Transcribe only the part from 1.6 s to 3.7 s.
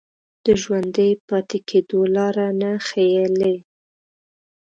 کېدو لاره نه ښييلې